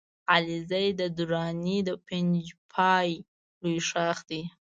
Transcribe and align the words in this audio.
علیزی 0.33 0.87
د 0.99 1.01
دراني 1.17 1.77
د 1.87 1.89
پنجپای 2.07 3.09
لوی 3.61 3.77
ښاخ 3.89 4.17
دی 4.29 4.41